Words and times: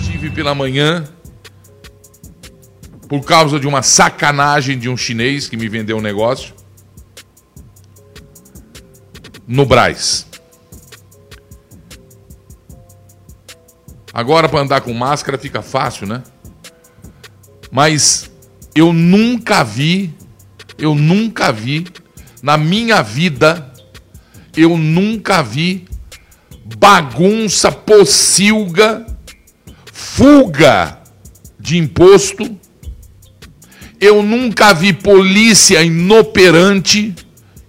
Estive 0.00 0.30
pela 0.30 0.54
manhã 0.54 1.04
por 3.08 3.24
causa 3.24 3.58
de 3.58 3.66
uma 3.66 3.82
sacanagem 3.82 4.78
de 4.78 4.88
um 4.88 4.96
chinês 4.96 5.48
que 5.48 5.56
me 5.56 5.68
vendeu 5.68 5.96
um 5.96 6.02
negócio 6.02 6.54
no 9.46 9.64
Braz. 9.64 10.26
Agora 14.12 14.48
para 14.48 14.60
andar 14.60 14.80
com 14.82 14.92
máscara 14.92 15.38
fica 15.38 15.62
fácil, 15.62 16.06
né? 16.06 16.22
Mas 17.70 18.30
eu 18.74 18.92
nunca 18.92 19.62
vi, 19.62 20.14
eu 20.76 20.94
nunca 20.94 21.50
vi 21.50 21.86
na 22.42 22.58
minha 22.58 23.02
vida, 23.02 23.72
eu 24.58 24.76
nunca 24.76 25.40
vi 25.40 25.84
bagunça, 26.76 27.70
pocilga, 27.70 29.06
fuga 29.92 30.98
de 31.58 31.78
imposto. 31.78 32.58
Eu 34.00 34.22
nunca 34.22 34.72
vi 34.72 34.92
polícia 34.92 35.82
inoperante, 35.82 37.14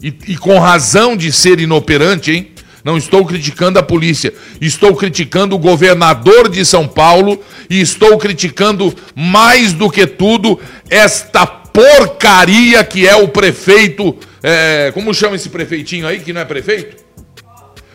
e, 0.00 0.08
e 0.28 0.36
com 0.36 0.58
razão 0.58 1.16
de 1.16 1.32
ser 1.32 1.60
inoperante, 1.60 2.32
hein? 2.32 2.48
Não 2.84 2.96
estou 2.96 3.24
criticando 3.24 3.78
a 3.78 3.82
polícia, 3.82 4.34
estou 4.60 4.96
criticando 4.96 5.54
o 5.54 5.58
governador 5.58 6.48
de 6.48 6.64
São 6.64 6.88
Paulo 6.88 7.40
e 7.70 7.80
estou 7.80 8.18
criticando 8.18 8.92
mais 9.14 9.72
do 9.72 9.88
que 9.88 10.04
tudo 10.04 10.58
esta 10.90 11.61
porcaria 11.72 12.84
que 12.84 13.06
é 13.06 13.16
o 13.16 13.28
prefeito. 13.28 14.16
É, 14.42 14.90
como 14.92 15.14
chama 15.14 15.36
esse 15.36 15.48
prefeitinho 15.48 16.06
aí 16.06 16.20
que 16.20 16.32
não 16.32 16.40
é 16.40 16.44
prefeito? 16.44 17.02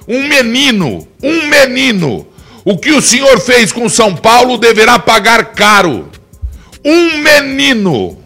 Um 0.08 0.28
menino, 0.28 1.08
um 1.22 1.48
menino. 1.48 2.28
O 2.64 2.78
que 2.78 2.92
o 2.92 3.02
senhor 3.02 3.40
fez 3.40 3.72
com 3.72 3.88
São 3.88 4.16
Paulo 4.16 4.58
deverá 4.58 4.98
pagar 4.98 5.54
caro. 5.54 6.10
Um 6.84 7.18
menino 7.18 8.18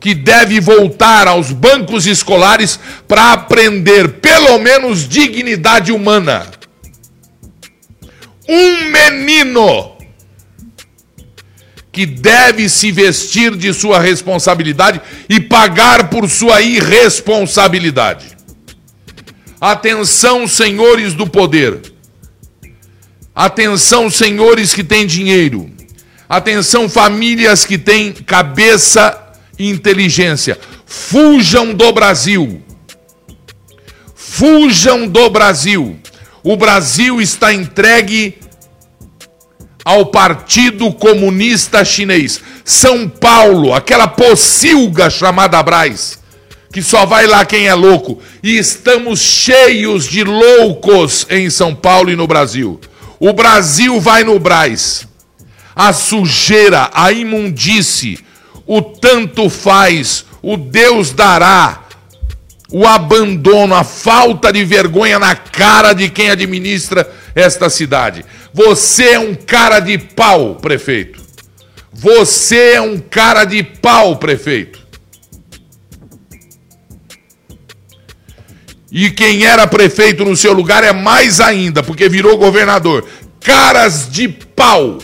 que 0.00 0.14
deve 0.14 0.60
voltar 0.60 1.28
aos 1.28 1.52
bancos 1.52 2.06
escolares 2.06 2.78
para 3.06 3.32
aprender 3.32 4.14
pelo 4.14 4.58
menos 4.58 5.08
dignidade 5.08 5.92
humana. 5.92 6.46
Um 8.48 8.90
menino 8.90 9.92
que 11.92 12.06
deve 12.06 12.70
se 12.70 12.90
vestir 12.90 13.54
de 13.54 13.72
sua 13.74 14.00
responsabilidade 14.00 15.00
e 15.28 15.38
pagar 15.38 16.08
por 16.08 16.28
sua 16.28 16.62
irresponsabilidade. 16.62 18.34
Atenção, 19.60 20.48
senhores 20.48 21.12
do 21.12 21.26
poder. 21.26 21.92
Atenção, 23.34 24.10
senhores 24.10 24.74
que 24.74 24.82
têm 24.82 25.06
dinheiro. 25.06 25.70
Atenção, 26.28 26.88
famílias 26.88 27.66
que 27.66 27.76
têm 27.76 28.12
cabeça 28.12 29.18
inteligência. 29.58 30.58
Fujam 30.86 31.74
do 31.74 31.92
Brasil. 31.92 32.62
Fujam 34.16 35.06
do 35.06 35.28
Brasil. 35.28 35.98
O 36.42 36.56
Brasil 36.56 37.20
está 37.20 37.52
entregue 37.52 38.38
ao 39.84 40.06
Partido 40.06 40.92
Comunista 40.92 41.84
Chinês. 41.84 42.40
São 42.64 43.08
Paulo, 43.08 43.74
aquela 43.74 44.06
pocilga 44.06 45.10
chamada 45.10 45.62
Braz, 45.62 46.18
que 46.72 46.82
só 46.82 47.04
vai 47.04 47.26
lá 47.26 47.44
quem 47.44 47.66
é 47.66 47.74
louco. 47.74 48.20
E 48.42 48.56
estamos 48.56 49.20
cheios 49.20 50.06
de 50.08 50.24
loucos 50.24 51.26
em 51.28 51.50
São 51.50 51.74
Paulo 51.74 52.10
e 52.10 52.16
no 52.16 52.26
Brasil. 52.26 52.80
O 53.18 53.32
Brasil 53.32 54.00
vai 54.00 54.24
no 54.24 54.38
Braz. 54.38 55.06
A 55.74 55.92
sujeira, 55.92 56.90
a 56.92 57.10
imundície, 57.12 58.18
o 58.66 58.82
tanto 58.82 59.48
faz, 59.48 60.24
o 60.42 60.56
Deus 60.56 61.12
dará, 61.12 61.82
o 62.70 62.86
abandono, 62.86 63.74
a 63.74 63.84
falta 63.84 64.52
de 64.52 64.64
vergonha 64.64 65.18
na 65.18 65.34
cara 65.34 65.92
de 65.92 66.08
quem 66.08 66.30
administra 66.30 67.10
esta 67.34 67.68
cidade. 67.70 68.24
Você 68.52 69.04
é 69.10 69.18
um 69.18 69.34
cara 69.34 69.80
de 69.80 69.98
pau, 69.98 70.56
prefeito. 70.56 71.20
Você 71.92 72.72
é 72.74 72.80
um 72.80 72.98
cara 72.98 73.44
de 73.44 73.62
pau, 73.62 74.16
prefeito. 74.16 74.80
E 78.90 79.10
quem 79.10 79.44
era 79.44 79.66
prefeito 79.66 80.24
no 80.24 80.36
seu 80.36 80.52
lugar 80.52 80.84
é 80.84 80.92
mais 80.92 81.40
ainda, 81.40 81.82
porque 81.82 82.08
virou 82.08 82.36
governador. 82.36 83.08
Caras 83.40 84.08
de 84.10 84.28
pau. 84.28 84.98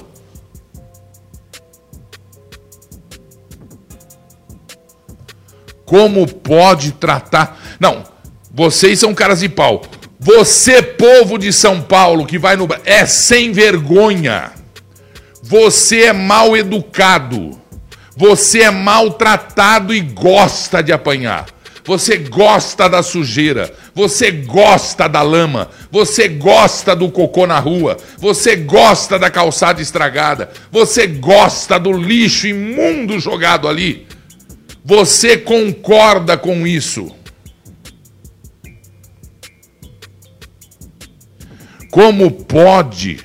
Como 5.87 6.27
pode 6.27 6.93
tratar? 6.93 7.59
Não, 7.81 8.05
vocês 8.53 8.99
são 8.99 9.15
caras 9.15 9.41
de 9.41 9.49
pau. 9.49 9.83
Você, 10.21 10.83
povo 10.83 11.39
de 11.39 11.53
São 11.53 11.81
Paulo, 11.81 12.27
que 12.27 12.39
vai 12.39 12.57
no. 12.57 12.69
É 12.85 13.07
sem 13.07 13.53
vergonha. 13.53 14.53
Você 15.43 16.05
é 16.05 16.13
mal 16.13 16.57
educado. 16.57 17.59
Você 18.17 18.63
é 18.63 18.71
maltratado 18.71 19.95
e 19.95 20.01
gosta 20.01 20.83
de 20.83 20.93
apanhar. 20.93 21.47
Você 21.85 22.19
gosta 22.19 22.87
da 22.87 23.03
sujeira, 23.03 23.73
você 23.95 24.31
gosta 24.31 25.09
da 25.09 25.23
lama, 25.23 25.71
você 25.91 26.29
gosta 26.29 26.95
do 26.95 27.11
cocô 27.11 27.47
na 27.47 27.59
rua, 27.59 27.97
você 28.19 28.57
gosta 28.57 29.19
da 29.19 29.31
calçada 29.31 29.81
estragada, 29.81 30.51
você 30.71 31.07
gosta 31.07 31.79
do 31.79 31.91
lixo 31.91 32.47
imundo 32.47 33.19
jogado 33.19 33.67
ali. 33.67 34.07
Você 34.85 35.39
concorda 35.39 36.37
com 36.37 36.67
isso? 36.67 37.15
Como 41.91 42.31
pode 42.31 43.21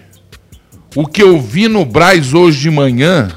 o 0.95 1.07
que 1.07 1.23
eu 1.23 1.39
vi 1.41 1.67
no 1.67 1.83
Braz 1.85 2.33
hoje 2.33 2.61
de 2.61 2.69
manhã 2.69 3.29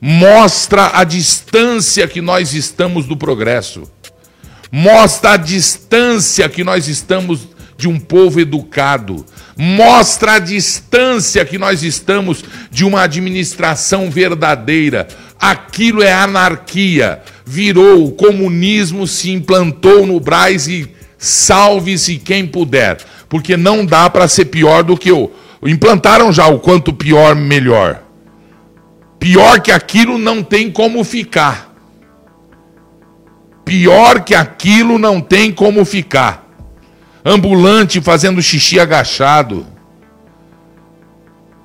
mostra 0.00 0.92
a 0.94 1.04
distância 1.04 2.06
que 2.06 2.20
nós 2.20 2.54
estamos 2.54 3.06
do 3.06 3.16
progresso. 3.16 3.90
Mostra 4.70 5.32
a 5.32 5.36
distância 5.36 6.48
que 6.48 6.62
nós 6.62 6.88
estamos 6.88 7.48
de 7.76 7.88
um 7.88 7.98
povo 7.98 8.40
educado. 8.40 9.24
Mostra 9.56 10.34
a 10.34 10.38
distância 10.38 11.44
que 11.44 11.58
nós 11.58 11.82
estamos 11.82 12.44
de 12.70 12.84
uma 12.84 13.02
administração 13.02 14.10
verdadeira. 14.10 15.08
Aquilo 15.38 16.02
é 16.02 16.12
anarquia. 16.12 17.22
Virou 17.44 18.06
o 18.06 18.12
comunismo, 18.12 19.06
se 19.06 19.30
implantou 19.30 20.06
no 20.06 20.20
Braz 20.20 20.66
e 20.66 20.90
salve-se 21.18 22.16
quem 22.16 22.46
puder. 22.46 22.98
Porque 23.28 23.56
não 23.56 23.84
dá 23.84 24.08
para 24.08 24.28
ser 24.28 24.46
pior 24.46 24.82
do 24.82 24.96
que 24.96 25.10
o. 25.10 25.30
Implantaram 25.62 26.32
já 26.32 26.46
o 26.46 26.58
quanto 26.58 26.92
pior, 26.92 27.34
melhor. 27.34 28.02
Pior 29.18 29.60
que 29.60 29.72
aquilo 29.72 30.18
não 30.18 30.42
tem 30.42 30.70
como 30.70 31.02
ficar. 31.02 31.74
Pior 33.64 34.22
que 34.22 34.34
aquilo 34.34 34.98
não 34.98 35.20
tem 35.20 35.52
como 35.52 35.84
ficar. 35.84 36.46
Ambulante 37.24 38.00
fazendo 38.00 38.40
xixi 38.40 38.78
agachado 38.78 39.66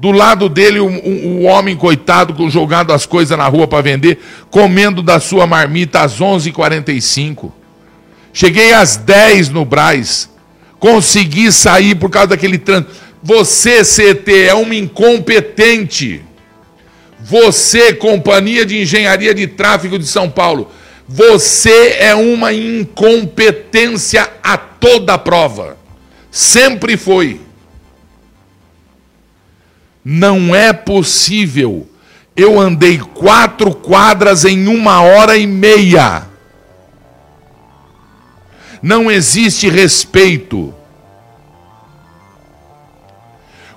do 0.02 0.10
lado 0.10 0.50
dele, 0.50 0.80
o, 0.80 1.44
homem 1.44 1.78
coitado, 1.78 2.50
jogando 2.50 2.92
as 2.92 3.06
coisas 3.06 3.38
na 3.38 3.48
rua 3.48 3.68
para 3.68 3.84
vender, 3.84 4.20
comendo 4.50 5.04
da 5.04 5.20
sua 5.20 5.46
marmita 5.46 6.02
às 6.02 6.20
11h45. 6.20 7.52
Cheguei 8.34 8.74
às 8.74 8.98
10 8.98 9.50
no 9.50 9.64
Braz. 9.64 10.31
Consegui 10.82 11.52
sair 11.52 11.94
por 11.94 12.10
causa 12.10 12.30
daquele 12.30 12.58
trânsito. 12.58 12.92
Você, 13.22 13.84
CT, 13.84 14.48
é 14.48 14.54
uma 14.56 14.74
incompetente. 14.74 16.24
Você, 17.20 17.94
Companhia 17.94 18.66
de 18.66 18.82
Engenharia 18.82 19.32
de 19.32 19.46
Tráfego 19.46 20.00
de 20.00 20.08
São 20.08 20.28
Paulo, 20.28 20.72
você 21.08 21.98
é 22.00 22.16
uma 22.16 22.52
incompetência 22.52 24.28
a 24.42 24.58
toda 24.58 25.20
prova. 25.20 25.78
Sempre 26.32 26.98
foi. 26.98 27.40
Não 30.04 30.56
é 30.56 30.74
possível. 30.74 31.88
Eu 32.36 32.60
andei 32.60 32.98
quatro 32.98 33.72
quadras 33.76 34.46
em 34.46 34.66
uma 34.66 35.00
hora 35.04 35.38
e 35.38 35.46
meia. 35.46 36.31
Não 38.82 39.12
existe 39.12 39.70
respeito. 39.70 40.74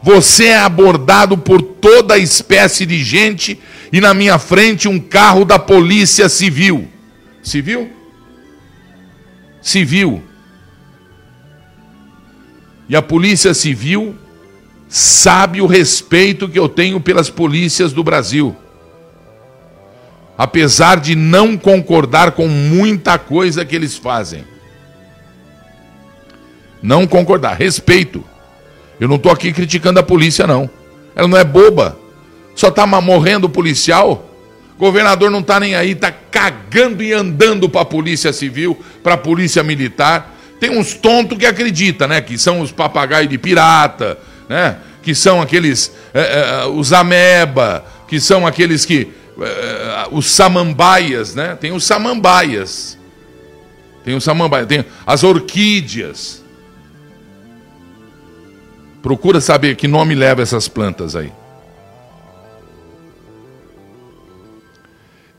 Você 0.03 0.47
é 0.47 0.59
abordado 0.59 1.37
por 1.39 1.63
toda 1.63 2.19
espécie 2.19 2.85
de 2.85 3.03
gente 3.03 3.59
e 3.93 4.01
na 4.01 4.13
minha 4.13 4.39
frente 4.39 4.87
um 4.87 5.01
carro 5.01 5.45
da 5.45 5.59
polícia 5.59 6.29
civil. 6.29 6.89
Civil? 7.43 7.91
Civil. 9.63 10.23
E 12.89 12.95
a 12.95 13.01
Polícia 13.01 13.55
Civil 13.55 14.15
sabe 14.89 15.61
o 15.61 15.67
respeito 15.67 16.49
que 16.49 16.59
eu 16.59 16.69
tenho 16.69 17.01
pelas 17.01 17.31
polícias 17.31 17.93
do 17.93 18.05
Brasil. 18.05 18.55
Apesar 20.37 21.01
de 21.01 21.15
não 21.15 21.57
concordar 21.57 22.33
com 22.33 22.47
muita 22.47 23.19
coisa 23.19 23.65
que 23.65 23.75
eles 23.75 23.97
fazem. 23.97 24.45
Não 26.85 27.07
concordar, 27.07 27.57
respeito. 27.57 28.23
Eu 29.01 29.09
não 29.09 29.17
estou 29.17 29.33
aqui 29.33 29.55
criticando 29.55 29.99
a 29.99 30.03
polícia, 30.03 30.47
não. 30.47 30.69
Ela 31.17 31.27
não 31.27 31.39
é 31.39 31.43
boba. 31.43 31.99
Só 32.55 32.69
está 32.69 32.87
morrendo 32.87 33.49
policial. 33.49 34.29
Governador 34.79 35.31
não 35.31 35.41
está 35.41 35.59
nem 35.59 35.75
aí, 35.75 35.93
está 35.93 36.13
cagando 36.13 37.03
e 37.03 37.11
andando 37.11 37.71
para 37.71 37.81
a 37.81 37.87
polícia 37.87 38.35
civil, 38.35 38.79
para 39.03 39.15
a 39.15 39.17
polícia 39.17 39.63
militar. 39.63 40.37
Tem 40.61 40.77
uns 40.79 40.93
tontos 40.93 41.39
que 41.39 41.47
acreditam, 41.47 42.07
né? 42.07 42.21
Que 42.21 42.37
são 42.37 42.61
os 42.61 42.71
papagaios 42.71 43.31
de 43.31 43.39
pirata, 43.39 44.19
né? 44.47 44.77
Que 45.03 45.15
são 45.15 45.41
aqueles, 45.41 45.91
é, 46.13 46.65
é, 46.65 46.67
os 46.67 46.93
ameba, 46.93 47.83
que 48.07 48.21
são 48.21 48.47
aqueles 48.47 48.85
que, 48.85 49.11
é, 49.41 50.07
os 50.11 50.31
samambaias, 50.31 51.35
né? 51.35 51.57
Tem 51.59 51.73
os 51.73 51.85
samambaias. 51.85 52.99
Tem 54.05 54.15
os 54.15 54.23
samambaias, 54.23 54.67
tem 54.67 54.85
as 55.07 55.25
orquídeas. 55.25 56.44
Procura 59.05 59.39
saber 59.39 59.77
que 59.77 59.87
nome 59.87 60.15
leva 60.15 60.41
essas 60.41 60.67
plantas 60.67 61.15
aí. 61.15 61.31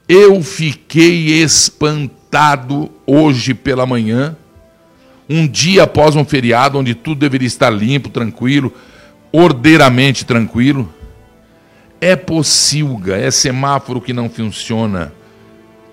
Eu 0.08 0.44
fiquei 0.44 1.42
espantado 1.42 2.92
hoje 3.08 3.56
pela 3.56 3.88
manhã, 3.88 4.38
um 5.28 5.48
dia 5.48 5.82
após 5.82 6.16
um 6.16 6.24
feriado 6.24 6.78
onde 6.78 6.94
tudo 6.94 7.22
deveria 7.22 7.48
estar 7.48 7.72
limpo, 7.72 8.08
tranquilo, 8.10 8.72
ordeiramente 9.32 10.26
tranquilo. 10.26 10.94
É 12.00 12.16
pocilga, 12.16 13.18
é 13.18 13.32
semáforo 13.32 14.00
que 14.00 14.14
não 14.14 14.30
funciona. 14.30 15.12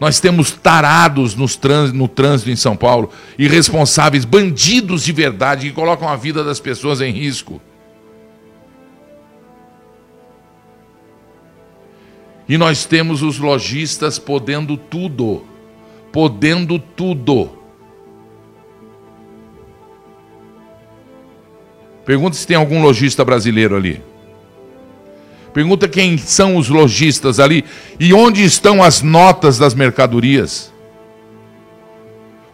Nós 0.03 0.19
temos 0.19 0.51
tarados 0.51 1.37
no 1.37 2.09
trânsito 2.09 2.51
em 2.51 2.57
São 2.57 2.75
Paulo, 2.75 3.11
irresponsáveis, 3.39 4.25
bandidos 4.25 5.05
de 5.05 5.13
verdade 5.13 5.69
que 5.69 5.73
colocam 5.73 6.09
a 6.09 6.17
vida 6.17 6.43
das 6.43 6.59
pessoas 6.59 7.01
em 7.01 7.13
risco. 7.13 7.63
E 12.49 12.59
nós 12.59 12.85
temos 12.85 13.23
os 13.23 13.39
lojistas 13.39 14.19
podendo 14.19 14.77
tudo. 14.77 15.45
Podendo 16.11 16.81
tudo. 16.81 17.51
Pergunta 22.05 22.35
se 22.35 22.45
tem 22.45 22.57
algum 22.57 22.83
lojista 22.83 23.25
brasileiro 23.25 23.77
ali. 23.77 24.03
Pergunta 25.53 25.89
quem 25.89 26.17
são 26.17 26.57
os 26.57 26.69
lojistas 26.69 27.39
ali 27.39 27.65
e 28.01 28.15
onde 28.15 28.45
estão 28.45 28.83
as 28.83 29.03
notas 29.03 29.59
das 29.59 29.75
mercadorias. 29.75 30.73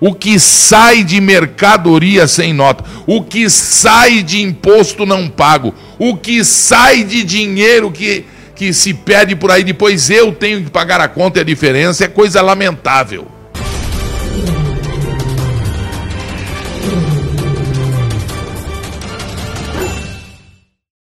O 0.00 0.14
que 0.14 0.38
sai 0.38 1.02
de 1.02 1.20
mercadoria 1.20 2.26
sem 2.28 2.52
nota, 2.52 2.84
o 3.06 3.22
que 3.22 3.50
sai 3.50 4.22
de 4.22 4.40
imposto 4.40 5.04
não 5.04 5.28
pago, 5.28 5.74
o 5.98 6.16
que 6.16 6.44
sai 6.44 7.02
de 7.02 7.24
dinheiro 7.24 7.90
que 7.90 8.24
que 8.58 8.72
se 8.72 8.92
pede 8.92 9.36
por 9.36 9.52
aí, 9.52 9.62
depois 9.62 10.10
eu 10.10 10.32
tenho 10.32 10.64
que 10.64 10.70
pagar 10.70 11.00
a 11.00 11.06
conta 11.06 11.38
e 11.38 11.42
a 11.42 11.44
diferença, 11.44 12.04
é 12.04 12.08
coisa 12.08 12.42
lamentável. 12.42 13.37